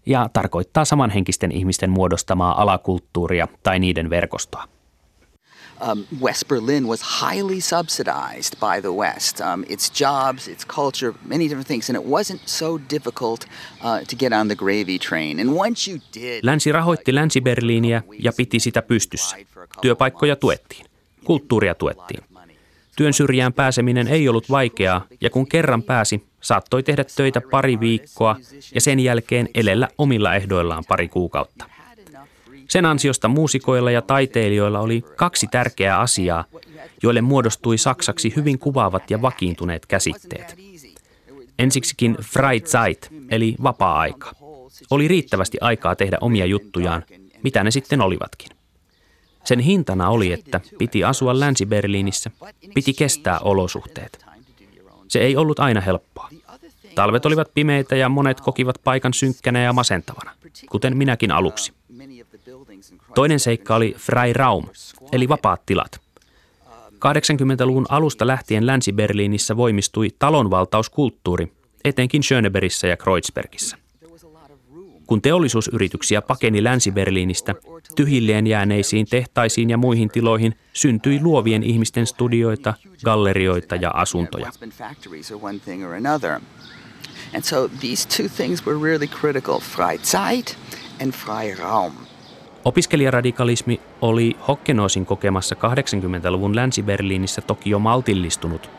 [0.07, 4.65] ja tarkoittaa samanhenkisten ihmisten muodostamaa alakulttuuria tai niiden verkostoa.
[5.83, 9.41] Um, West Berlin was highly subsidized by the West.
[9.41, 13.47] Um, its jobs, its culture, many different things, and it wasn't so difficult
[13.85, 15.41] uh, to get on the gravy train.
[15.41, 19.37] And once you did, Länsi rahoitti Länsi-Berliiniä ja piti sitä pystyssä.
[19.81, 20.87] Työpaikkoja tuettiin,
[21.25, 22.25] kulttuuria tuettiin.
[22.97, 28.37] Työn syrjään pääseminen ei ollut vaikeaa, ja kun kerran pääsi, saattoi tehdä töitä pari viikkoa
[28.75, 31.72] ja sen jälkeen elellä omilla ehdoillaan pari kuukautta.
[32.69, 36.45] Sen ansiosta muusikoilla ja taiteilijoilla oli kaksi tärkeää asiaa,
[37.03, 40.57] joille muodostui saksaksi hyvin kuvaavat ja vakiintuneet käsitteet.
[41.59, 44.33] Ensiksikin Freizeit, eli vapaa-aika.
[44.91, 47.05] Oli riittävästi aikaa tehdä omia juttujaan,
[47.43, 48.49] mitä ne sitten olivatkin.
[49.45, 52.31] Sen hintana oli, että piti asua Länsi-Berliinissä,
[52.75, 54.25] piti kestää olosuhteet.
[55.09, 56.29] Se ei ollut aina helppoa.
[56.95, 60.31] Talvet olivat pimeitä ja monet kokivat paikan synkkänä ja masentavana,
[60.71, 61.73] kuten minäkin aluksi.
[63.15, 64.65] Toinen seikka oli Freiraum,
[65.13, 66.01] eli vapaat tilat.
[66.93, 71.53] 80-luvun alusta lähtien Länsi-Berliinissä voimistui talonvaltauskulttuuri,
[71.85, 73.77] etenkin Schönebergissä ja Kreuzbergissä.
[75.07, 77.55] Kun teollisuusyrityksiä pakeni Länsi-Berliinistä,
[77.97, 84.51] tyhjilleen jääneisiin tehtaisiin ja muihin tiloihin syntyi luovien ihmisten studioita, gallerioita ja asuntoja.
[87.35, 90.57] And so these two things were really critical, Freizeit
[91.01, 91.93] and Freiraum.
[92.65, 98.71] Opiskelijaradikalismi oli Hokkenoosin kokemassa 80-luvun Länsi-Berliinissä toki jo maltillistunut,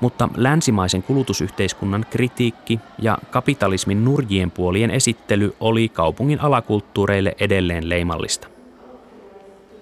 [0.00, 8.48] mutta länsimaisen kulutusyhteiskunnan kritiikki ja kapitalismin nurjien puolien esittely oli kaupungin alakulttuureille edelleen leimallista.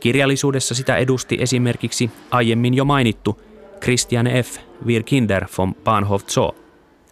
[0.00, 3.40] Kirjallisuudessa sitä edusti esimerkiksi aiemmin jo mainittu
[3.80, 4.58] Christian F.
[4.86, 6.54] Wir Kinder vom Bahnhof Zoo,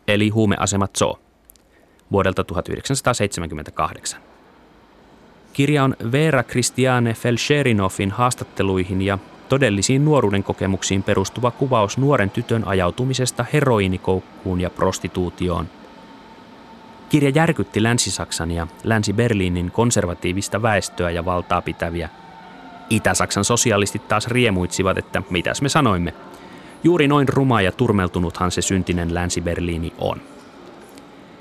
[0.08, 1.18] eli huumeasema Zoo,
[2.12, 4.27] vuodelta 1978.
[5.58, 9.18] Kirja on Vera Christiane Felsherinovin haastatteluihin ja
[9.48, 15.68] todellisiin nuoruuden kokemuksiin perustuva kuvaus nuoren tytön ajautumisesta heroinikoukkuun ja prostituutioon.
[17.08, 22.08] Kirja järkytti Länsi-Saksan ja Länsi-Berliinin konservatiivista väestöä ja valtaa pitäviä.
[22.90, 26.14] Itä-Saksan sosialistit taas riemuitsivat, että mitäs me sanoimme.
[26.84, 30.20] Juuri noin ruma ja turmeltunuthan se syntinen Länsi-Berliini on.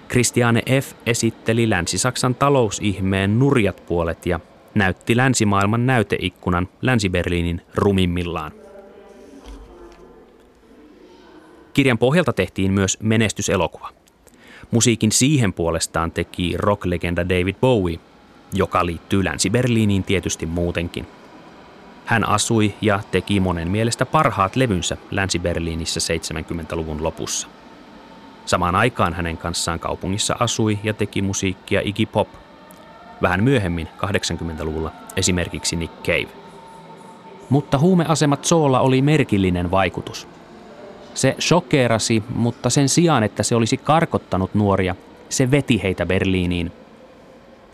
[0.09, 0.93] Christiane F.
[1.05, 4.39] esitteli Länsi-Saksan talousihmeen nurjat puolet ja
[4.75, 8.51] näytti länsimaailman näyteikkunan Länsi-Berliinin rumimmillaan.
[11.73, 13.89] Kirjan pohjalta tehtiin myös menestyselokuva.
[14.71, 17.99] Musiikin siihen puolestaan teki rocklegenda David Bowie,
[18.53, 21.07] joka liittyy Länsi-Berliiniin tietysti muutenkin.
[22.05, 27.47] Hän asui ja teki monen mielestä parhaat levynsä Länsi-Berliinissä 70-luvun lopussa.
[28.47, 32.27] Samaan aikaan hänen kanssaan kaupungissa asui ja teki musiikkia Iggy Pop.
[33.21, 36.27] Vähän myöhemmin, 80-luvulla, esimerkiksi Nick Cave.
[37.49, 40.27] Mutta huumeasemat Zoolla oli merkillinen vaikutus.
[41.13, 44.95] Se shokeerasi, mutta sen sijaan, että se olisi karkottanut nuoria,
[45.29, 46.71] se veti heitä Berliiniin.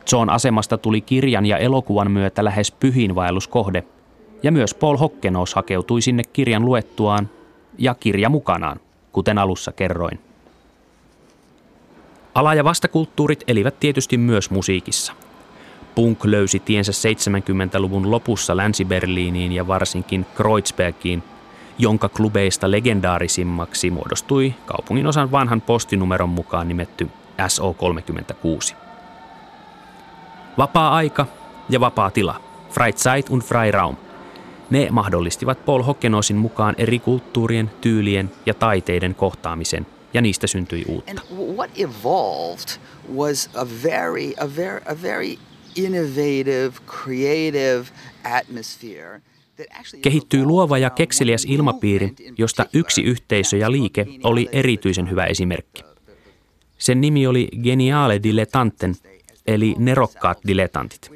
[0.09, 3.83] Zoon asemasta tuli kirjan ja elokuvan myötä lähes pyhiinvaelluskohde,
[4.43, 7.29] ja myös Paul Hokkenos hakeutui sinne kirjan luettuaan
[7.77, 8.79] ja kirja mukanaan,
[9.11, 10.19] kuten alussa kerroin.
[12.35, 15.13] Ala- ja vastakulttuurit elivät tietysti myös musiikissa.
[15.95, 21.23] Punk löysi tiensä 70-luvun lopussa Länsi-Berliiniin ja varsinkin Kreuzbergiin,
[21.77, 27.09] jonka klubeista legendaarisimmaksi muodostui kaupungin osan vanhan postinumeron mukaan nimetty
[27.41, 28.75] SO36.
[30.57, 31.25] Vapaa-aika
[31.69, 33.95] ja vapaa tila, Freizeit und Freiraum,
[34.69, 41.11] ne mahdollistivat Paul Hockenosin mukaan eri kulttuurien, tyylien ja taiteiden kohtaamisen ja niistä syntyi uutta.
[41.11, 41.19] And
[41.55, 42.79] what evolved
[43.15, 45.35] was a very, a very, a very
[45.75, 46.73] innovative,
[47.03, 47.85] creative
[48.23, 49.21] atmosphere.
[50.01, 55.83] Kehittyy luova ja kekseliäs ilmapiiri, josta yksi yhteisö ja liike oli erityisen hyvä esimerkki.
[56.77, 58.95] Sen nimi oli Geniale Dilettanten,
[59.47, 61.11] eli nerokkaat dilettantit.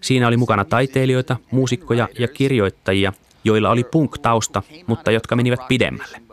[0.00, 3.12] Siinä oli mukana taiteilijoita, muusikkoja ja kirjoittajia,
[3.44, 6.23] joilla oli punk-tausta, mutta jotka menivät pidemmälle.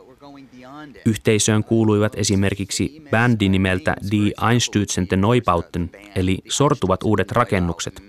[1.06, 8.04] Yhteisöön kuuluivat esimerkiksi bändi nimeltä Die Einstürzende Neubauten, eli sortuvat uudet rakennukset,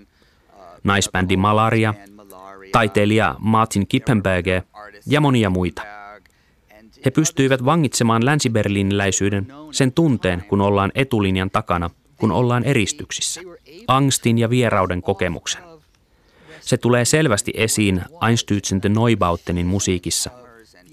[0.83, 1.93] naisbändi Malaria,
[2.71, 4.61] taiteilija Martin Kippenberger
[5.05, 5.81] ja monia muita.
[7.05, 13.41] He pystyivät vangitsemaan länsiberliiniläisyyden, sen tunteen, kun ollaan etulinjan takana, kun ollaan eristyksissä,
[13.87, 15.61] angstin ja vierauden kokemuksen.
[16.61, 20.31] Se tulee selvästi esiin Einstürzende Neubautenin musiikissa–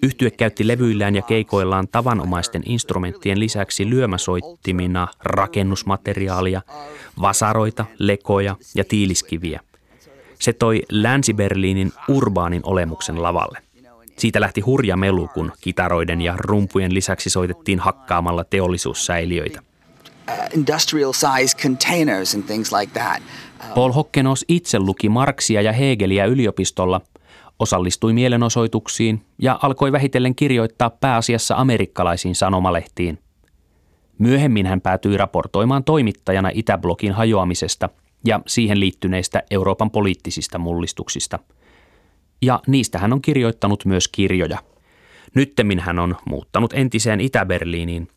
[0.03, 6.63] Yhtye käytti levyillään ja keikoillaan tavanomaisten instrumenttien lisäksi lyömäsoittimina rakennusmateriaalia,
[7.21, 9.61] vasaroita, lekoja ja tiiliskiviä.
[10.39, 13.59] Se toi Länsi-Berliinin urbaanin olemuksen lavalle.
[14.19, 19.61] Siitä lähti hurja melu, kun kitaroiden ja rumpujen lisäksi soitettiin hakkaamalla teollisuussäiliöitä.
[20.29, 23.23] Uh, industrial size containers and things like that.
[23.75, 27.01] Paul Hokkenos itse luki Marksia ja Hegeliä yliopistolla,
[27.61, 33.18] osallistui mielenosoituksiin ja alkoi vähitellen kirjoittaa pääasiassa amerikkalaisiin sanomalehtiin.
[34.18, 37.88] Myöhemmin hän päätyi raportoimaan toimittajana Itäblokin hajoamisesta
[38.25, 41.38] ja siihen liittyneistä Euroopan poliittisista mullistuksista.
[42.42, 44.59] Ja niistä hän on kirjoittanut myös kirjoja.
[45.35, 48.09] Nyttemmin hän on muuttanut entiseen Itä-Berliiniin,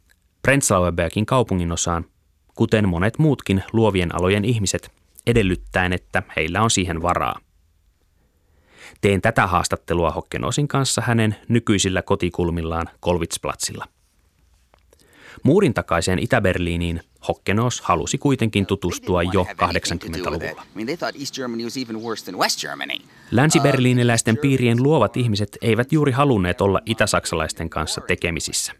[0.41, 2.05] Prenzlauer Bergin kaupunginosaan,
[2.55, 4.91] kuten monet muutkin luovien alojen ihmiset–
[5.27, 7.39] edellyttäen, että heillä on siihen varaa.
[9.01, 13.87] Teen tätä haastattelua Hokkenosin kanssa hänen nykyisillä kotikulmillaan Kolvitsplatsilla.
[15.43, 20.63] Muurin takaiseen Itä-Berliiniin Hokkenos halusi kuitenkin tutustua jo 80-luvulla.
[23.31, 28.73] Länsi-berliiniläisten piirien luovat ihmiset eivät juuri halunneet olla itä-saksalaisten kanssa tekemisissä.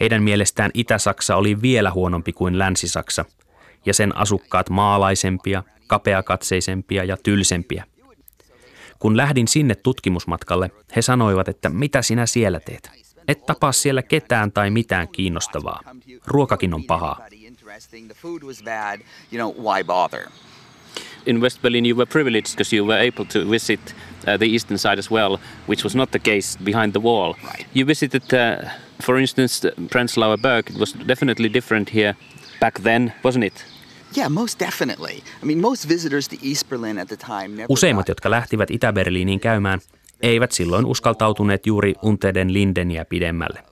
[0.00, 3.24] Heidän mielestään Itä-Saksa oli vielä huonompi kuin Länsi-Saksa–
[3.86, 7.84] ja sen asukkaat maalaisempia, kapeakatseisempia ja tylsempiä.
[8.98, 12.90] Kun lähdin sinne tutkimusmatkalle, he sanoivat, että mitä sinä siellä teet?
[13.28, 15.80] Et tapaa siellä ketään tai mitään kiinnostavaa.
[16.26, 17.26] Ruokakin on pahaa.
[21.26, 24.78] In West Berlin you were privileged because you were able to visit uh, the eastern
[24.78, 27.34] side as well, which was not the case behind the wall.
[27.74, 28.68] You visited, uh,
[29.02, 30.70] for instance, Prenzlauer Berg.
[30.70, 32.14] It was definitely different here
[32.60, 33.64] back then, wasn't it?
[37.68, 39.80] Useimmat, jotka lähtivät Itä-Berliiniin käymään,
[40.20, 43.62] eivät silloin uskaltautuneet juuri Unteden Lindeniä pidemmälle.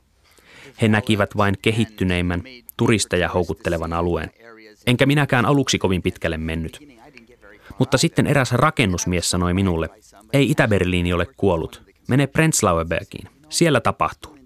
[0.82, 2.42] He näkivät vain kehittyneimmän,
[2.76, 4.30] turisteja houkuttelevan alueen.
[4.86, 6.88] Enkä minäkään aluksi kovin pitkälle mennyt.
[7.78, 9.88] Mutta sitten eräs rakennusmies sanoi minulle,
[10.32, 14.38] ei Itä-Berliini ole kuollut, mene Prenzlauerbergiin, siellä tapahtuu.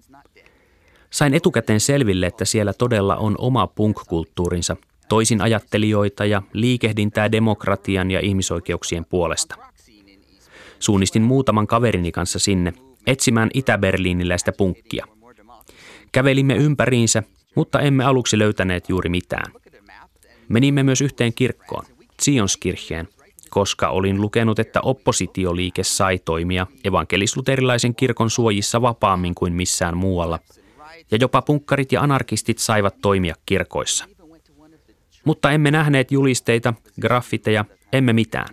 [1.09, 4.75] Sain etukäteen selville, että siellä todella on oma punk-kulttuurinsa–
[5.09, 9.55] toisin ajattelijoita ja liikehdintää demokratian ja ihmisoikeuksien puolesta.
[10.79, 12.73] Suunnistin muutaman kaverini kanssa sinne
[13.07, 15.05] etsimään Itä-Berliiniläistä punkkia.
[16.11, 17.23] Kävelimme ympäriinsä,
[17.55, 19.51] mutta emme aluksi löytäneet juuri mitään.
[20.49, 21.85] Menimme myös yhteen kirkkoon,
[22.23, 23.07] Zionskircheen,
[23.49, 30.39] koska olin lukenut, että oppositioliike sai toimia evankelisluterilaisen kirkon suojissa vapaammin kuin missään muualla,
[31.11, 34.05] ja jopa punkkarit ja anarkistit saivat toimia kirkoissa–
[35.27, 38.47] mutta emme nähneet julisteita, graffiteja, emme mitään.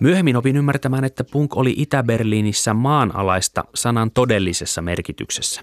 [0.00, 5.62] Myöhemmin opin ymmärtämään, että punk oli Itä-Berliinissä maanalaista sanan todellisessa merkityksessä.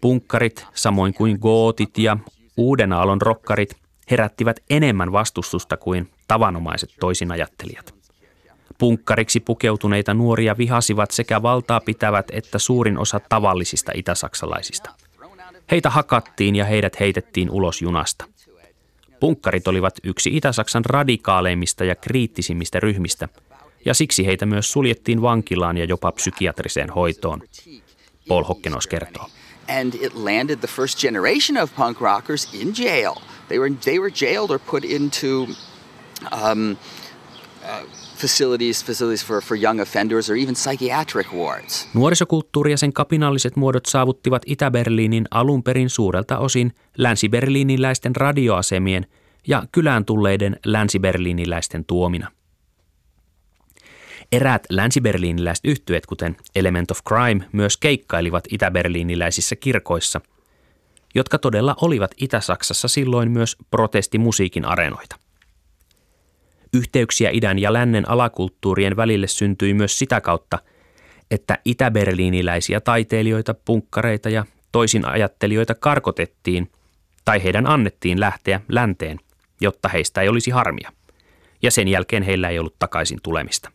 [0.00, 2.16] Punkkarit, samoin kuin gootit ja
[2.56, 3.76] uuden aallon rokkarit,
[4.10, 7.94] herättivät enemmän vastustusta kuin tavanomaiset toisinajattelijat.
[8.78, 14.90] Punkkariksi pukeutuneita nuoria vihasivat sekä valtaa pitävät että suurin osa tavallisista itäsaksalaisista.
[15.70, 18.31] Heitä hakattiin ja heidät heitettiin ulos junasta.
[19.22, 23.28] Punkkarit olivat yksi Itä-Saksan radikaaleimmista ja kriittisimmistä ryhmistä,
[23.84, 27.42] ja siksi heitä myös suljettiin vankilaan ja jopa psykiatriseen hoitoon.
[28.28, 29.26] Paul Hokkenos kertoo.
[29.80, 33.14] And it landed the first generation of punk rockers in jail.
[33.48, 35.28] They were, they were jailed or put into
[36.32, 37.88] um, uh,
[38.22, 41.88] facilities, facilities for, for young offenders or even psychiatric wards.
[41.94, 49.06] Nuorisokulttuuri ja sen kapinalliset muodot saavuttivat Itä-Berliinin alun perin suurelta osin länsi-berliiniläisten radioasemien
[49.46, 52.30] ja kylään tulleiden länsi-berliiniläisten tuomina.
[54.32, 60.20] Eräät länsi-berliiniläiset yhtyöt, kuten Element of Crime, myös keikkailivat itä-berliiniläisissä kirkoissa,
[61.14, 65.16] jotka todella olivat Itä-Saksassa silloin myös protestimusiikin areenoita.
[66.72, 70.58] Yhteyksiä idän ja lännen alakulttuurien välille syntyi myös sitä kautta,
[71.30, 76.72] että itä-berliiniläisiä taiteilijoita, punkkareita ja toisin ajattelijoita karkotettiin
[77.24, 79.18] tai heidän annettiin lähteä länteen,
[79.60, 80.92] jotta heistä ei olisi harmia.
[81.62, 83.70] Ja sen jälkeen heillä ei ollut takaisin tulemista.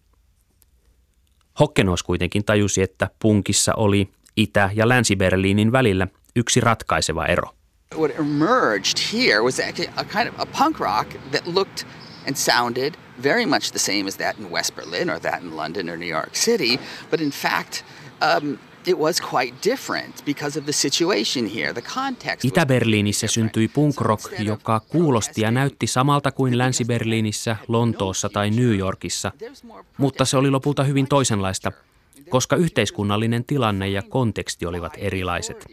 [1.59, 7.49] Hokkenos kuitenkin tajusi, että punkissa oli Itä- ja Länsi-Berliinin välillä yksi ratkaiseva ero.
[7.95, 11.85] What emerged here was a kind of a punk rock that looked
[12.27, 15.89] and sounded very much the same as that in West Berlin or that in London
[15.89, 16.79] or New York City,
[17.11, 17.85] but in fact,
[18.21, 21.73] um, it was quite different because of the situation here.
[21.73, 28.49] The context Itä-Berliinissä syntyi punk rock, joka kuulosti ja näytti samalta kuin Länsi-Berliinissä, Lontoossa tai
[28.49, 29.31] New Yorkissa,
[29.97, 31.71] mutta se oli lopulta hyvin toisenlaista,
[32.29, 35.65] koska yhteiskunnallinen tilanne ja konteksti olivat erilaiset.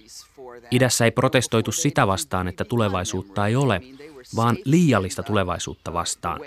[0.71, 3.81] Idässä ei protestoitu sitä vastaan, että tulevaisuutta ei ole,
[4.37, 6.41] vaan liiallista tulevaisuutta vastaan.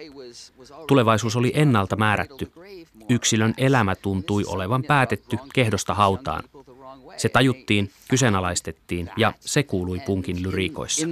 [0.87, 2.51] Tulevaisuus oli ennalta määrätty.
[3.09, 6.43] Yksilön elämä tuntui olevan päätetty kehdosta hautaan.
[7.17, 11.07] Se tajuttiin, kyseenalaistettiin ja se kuului punkin lyriikoissa.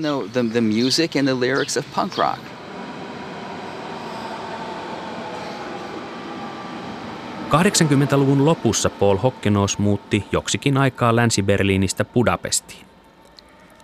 [7.49, 12.85] 80-luvun lopussa Paul Hokkenos muutti joksikin aikaa Länsi-Berliinistä Budapestiin.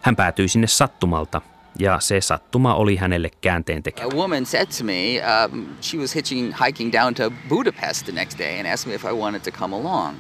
[0.02, 1.42] Hän päätyi sinne sattumalta,
[1.82, 4.08] ja se sattuma oli hänelle käänteen tekevä.
[4.08, 4.94] A woman said to me,
[5.52, 9.04] um, she was hitching, hiking down to Budapest the next day and asked me if
[9.04, 10.18] I wanted to come along.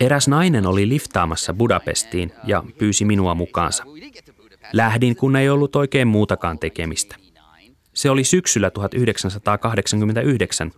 [0.00, 3.84] Eräs nainen oli liftaamassa Budapestiin ja pyysi minua mukaansa.
[4.72, 7.16] Lähdin, kun ei ollut oikein muutakaan tekemistä.
[7.94, 10.72] Se oli syksyllä 1989,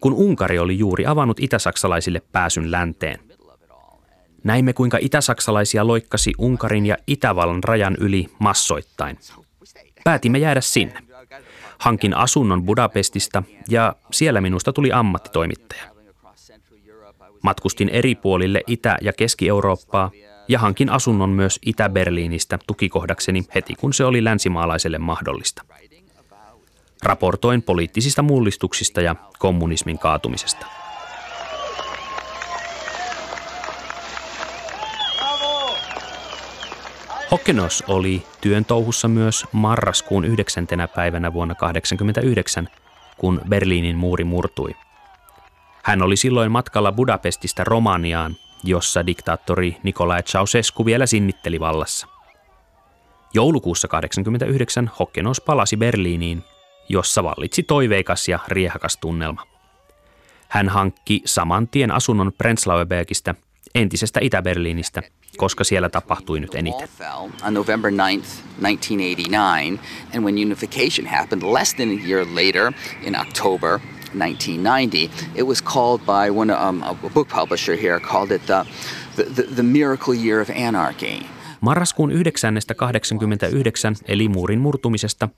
[0.00, 3.20] kun Unkari oli juuri avannut itäsaksalaisille pääsyn länteen.
[4.44, 9.18] Näimme, kuinka itäsaksalaisia loikkasi Unkarin ja Itävallan rajan yli massoittain.
[10.04, 10.98] Päätimme jäädä sinne.
[11.78, 15.82] Hankin asunnon Budapestista ja siellä minusta tuli ammattitoimittaja.
[17.42, 20.10] Matkustin eri puolille Itä- ja Keski-Eurooppaa
[20.48, 25.62] ja hankin asunnon myös Itä-Berliinistä tukikohdakseni heti kun se oli länsimaalaiselle mahdollista.
[27.02, 30.83] Raportoin poliittisista mullistuksista ja kommunismin kaatumisesta.
[37.30, 40.66] Hokkenos oli työn touhussa myös marraskuun 9.
[40.94, 42.68] päivänä vuonna 1989,
[43.16, 44.74] kun Berliinin muuri murtui.
[45.82, 52.06] Hän oli silloin matkalla Budapestista Romaniaan, jossa diktaattori Nikolai Ceausescu vielä sinnitteli vallassa.
[53.34, 56.44] Joulukuussa 1989 Hokkenos palasi Berliiniin
[56.88, 59.46] jossa vallitsi toiveikas ja riehakas tunnelma.
[60.48, 63.34] Hän hankki saman tien asunnon Prenzlauerbergistä,
[63.74, 65.02] entisestä Itä-Berliinistä,
[65.36, 66.88] koska siellä tapahtui nyt eniten.
[67.46, 68.26] On November 9th,
[68.62, 69.80] 1989,
[70.14, 72.72] and when unification happened less than a year later
[73.02, 73.80] in October
[74.14, 78.64] 1990, it was called by one um, a book publisher here called it the,
[79.16, 81.26] the, the miracle year of anarchy.
[81.60, 82.16] Marraskuun 9.89
[84.08, 85.28] eli muurin murtumisesta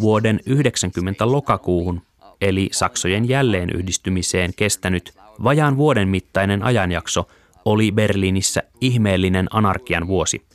[0.00, 2.02] vuoden 90 lokakuuhun
[2.40, 5.12] eli Saksojen jälleen yhdistymiseen kestänyt
[5.44, 7.28] vajaan vuoden mittainen ajanjakso
[7.72, 10.46] oli Berliinissä ihmeellinen anarkian vuosi,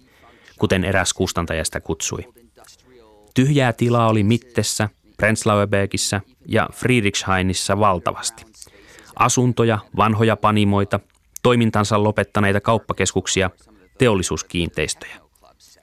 [0.59, 2.33] kuten eräs kustantajasta kutsui.
[3.33, 8.45] Tyhjää tilaa oli Mittessä, Prenzlauerbergissä ja Friedrichshainissa valtavasti.
[9.15, 10.99] Asuntoja, vanhoja panimoita,
[11.43, 13.49] toimintansa lopettaneita kauppakeskuksia–
[13.97, 15.15] teollisuuskiinteistöjä.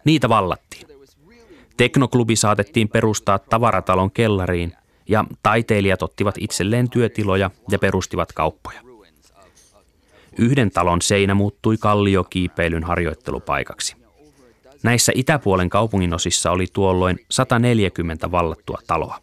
[0.05, 0.87] Niitä vallattiin.
[1.77, 4.73] Teknoklubi saatettiin perustaa tavaratalon kellariin
[5.09, 8.90] ja taiteilijat ottivat itselleen työtiloja ja perustivat kauppoja.
[10.39, 13.97] Yhden talon seinä muuttui kalliokiipeilyn harjoittelupaikaksi.
[14.83, 19.19] Näissä itäpuolen kaupunginosissa oli tuolloin 140 vallattua taloa.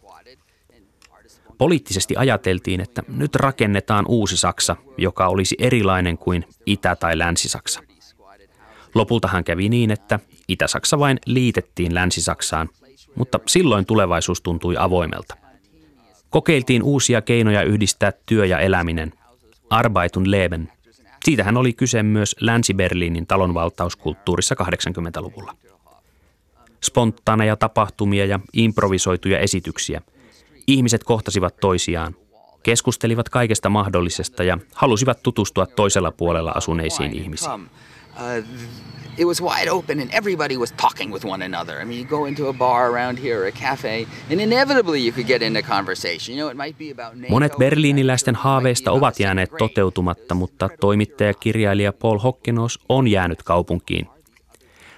[1.58, 7.80] Poliittisesti ajateltiin, että nyt rakennetaan uusi Saksa, joka olisi erilainen kuin Itä- tai Länsi-Saksa.
[8.94, 12.68] Lopultahan kävi niin, että Itä-Saksa vain liitettiin Länsi-Saksaan,
[13.14, 15.36] mutta silloin tulevaisuus tuntui avoimelta.
[16.30, 19.12] Kokeiltiin uusia keinoja yhdistää työ ja eläminen.
[19.70, 20.72] Arbeitun Leben.
[21.28, 25.56] Siitähän oli kyse myös Länsi-Berliinin talonvaltauskulttuurissa 80-luvulla.
[26.84, 30.00] Spontaaneja tapahtumia ja improvisoituja esityksiä.
[30.66, 32.14] Ihmiset kohtasivat toisiaan,
[32.62, 37.70] keskustelivat kaikesta mahdollisesta ja halusivat tutustua toisella puolella asuneisiin ihmisiin.
[38.18, 38.42] Uh,
[39.16, 41.80] it was wide open and everybody was talking with one another.
[41.82, 45.12] I mean, you go into a bar around here or a cafe and inevitably you
[45.12, 46.36] could get into conversation.
[46.36, 51.92] You know, it might be about NATO, Monet berliiniläisten haaveista ovat jääneet toteutumatta, mutta toimittaja-kirjailija
[51.92, 54.06] Paul Hokkenos on jäänyt kaupunkiin.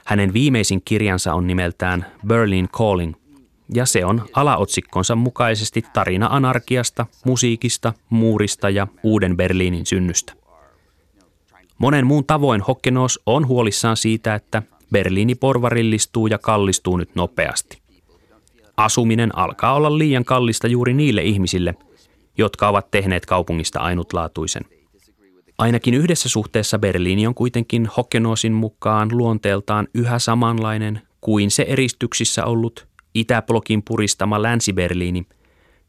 [0.05, 3.14] Hänen viimeisin kirjansa on nimeltään Berlin Calling,
[3.75, 10.39] ja se on alaotsikkonsa mukaisesti tarina anarkiasta, musiikista, muurista ja uuden Berliinin synnystä.
[11.81, 14.62] Monen muun tavoin Hokkenos on huolissaan siitä, että
[14.93, 17.78] Berliini porvarillistuu ja kallistuu nyt nopeasti.
[18.76, 21.74] Asuminen alkaa olla liian kallista juuri niille ihmisille,
[22.39, 24.62] jotka ovat tehneet kaupungista ainutlaatuisen.
[25.59, 32.87] Ainakin yhdessä suhteessa Berliini on kuitenkin Hokkenosin mukaan luonteeltaan yhä samanlainen kuin se eristyksissä ollut
[33.14, 35.26] Itäblokin puristama Länsi-Berliini,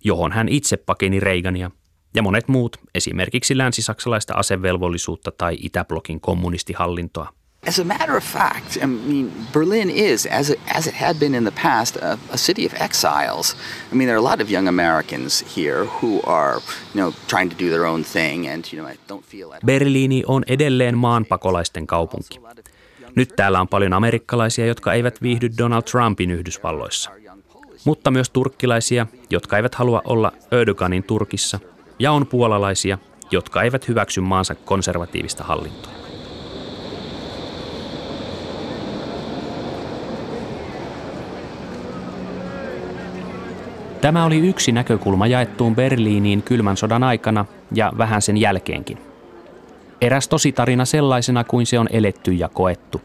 [0.04, 1.72] johon hän itse pakeni Reigania–
[2.16, 7.34] ja monet muut, esimerkiksi länsisaksalaista asevelvollisuutta tai Itäblokin kommunistihallintoa.
[7.68, 11.36] As a matter of fact, I mean, Berlin is, as it, as it had been
[11.36, 13.56] in the past, a, a, city of exiles.
[13.92, 16.60] I mean, there are a lot of young Americans here who are,
[16.96, 19.52] you know, trying to do their own thing, and you know, I don't feel.
[19.54, 22.40] At Berliini on edelleen maanpakolaisten kaupunki.
[23.16, 27.12] Nyt täällä on paljon amerikkalaisia, jotka eivät viihdy Donald Trumpin Yhdysvalloissa.
[27.86, 31.60] Mutta myös turkkilaisia, jotka eivät halua olla Erdoganin Turkissa,
[32.02, 32.98] ja on puolalaisia,
[33.32, 35.92] jotka eivät hyväksy maansa konservatiivista hallintoa.
[44.02, 48.98] Tämä oli yksi näkökulma jaettuun Berliiniin kylmän sodan aikana ja vähän sen jälkeenkin.
[50.02, 53.02] Eräs tositarina sellaisena kuin se on eletty ja koettu.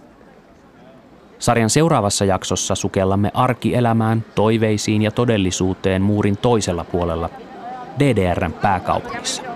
[1.39, 7.31] Sarjan seuraavassa jaksossa sukellamme arkielämään, toiveisiin ja todellisuuteen muurin toisella puolella,
[7.99, 9.56] DDRn pääkaupungissa.